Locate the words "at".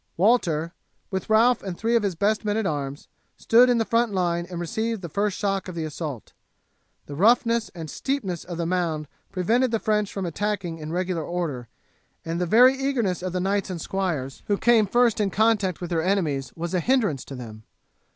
2.57-2.65